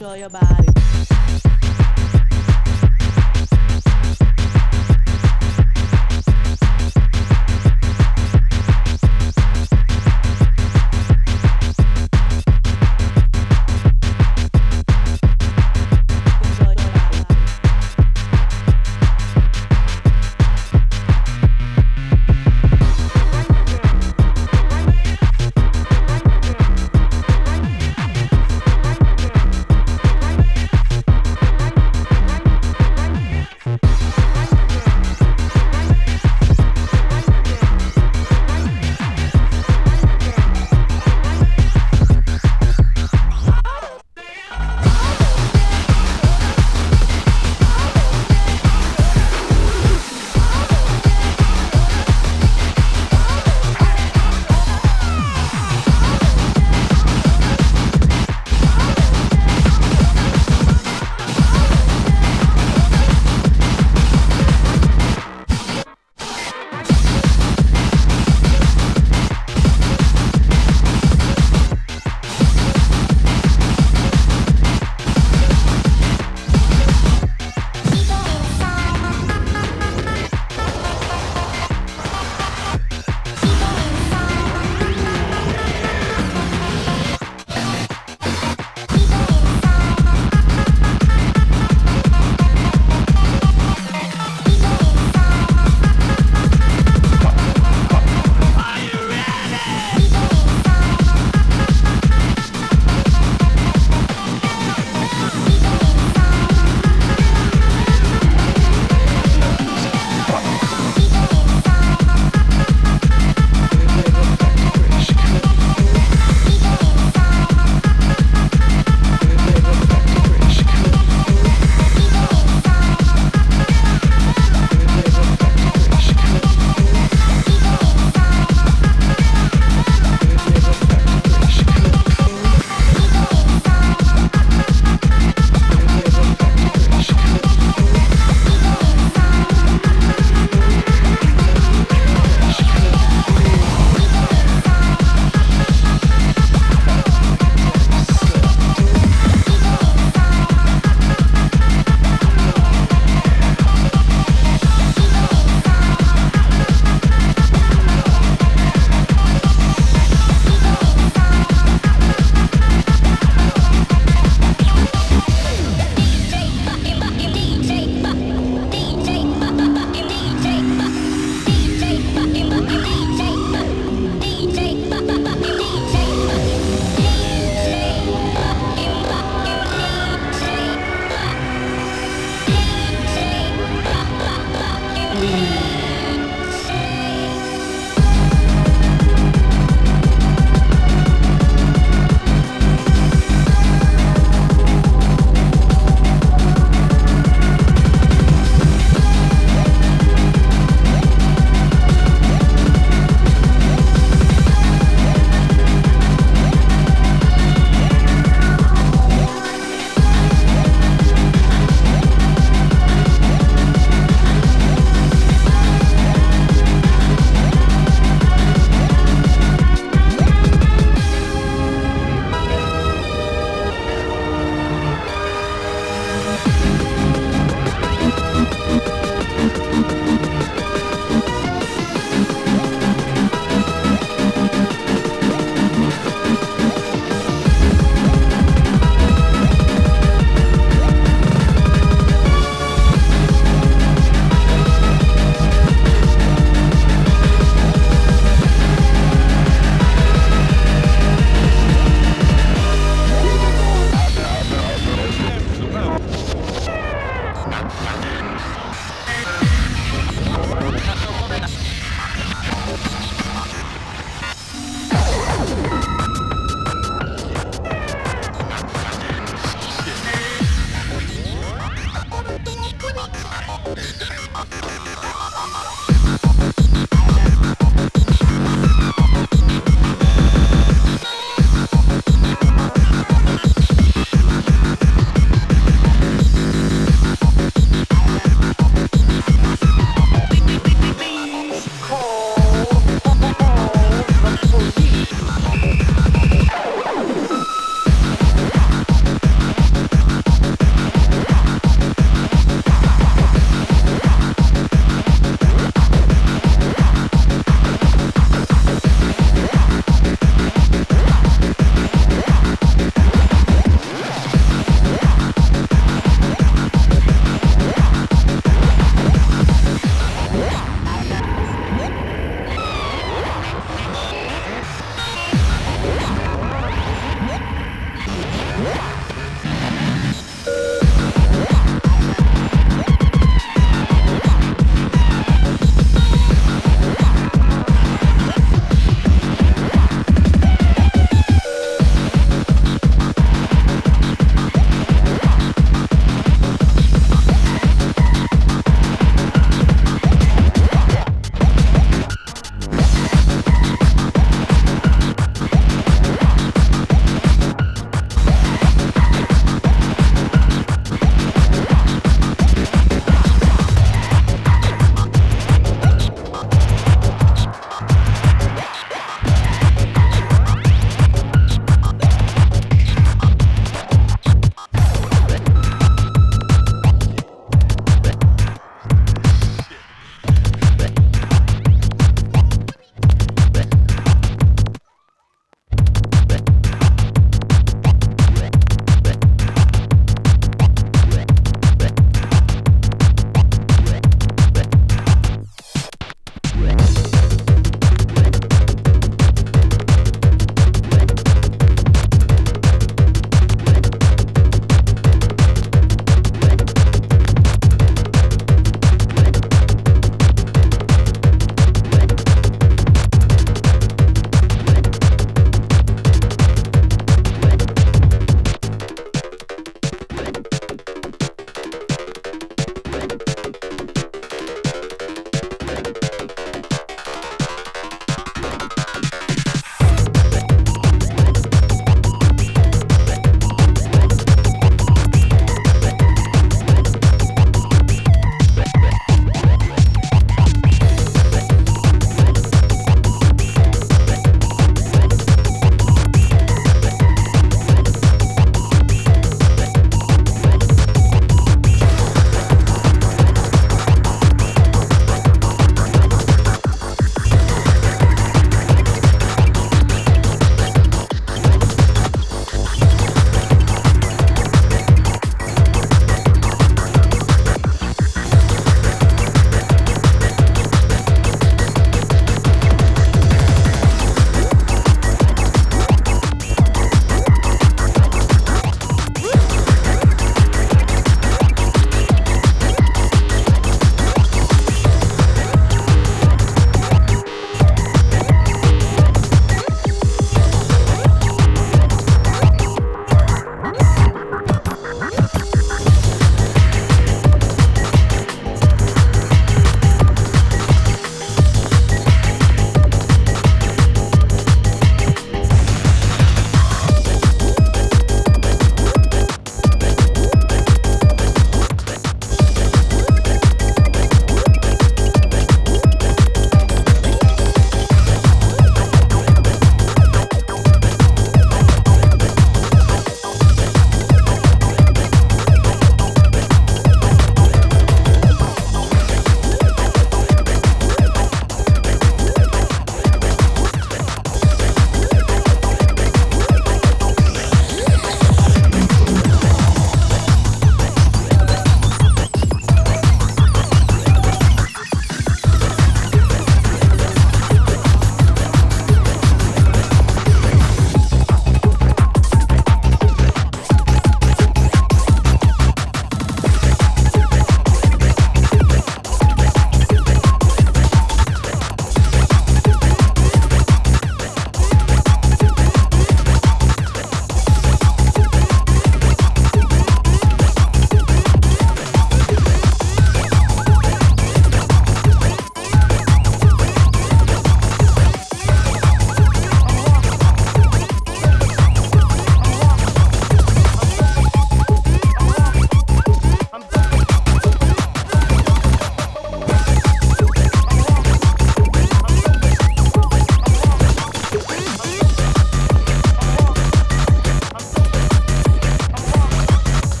[0.00, 0.40] 说要把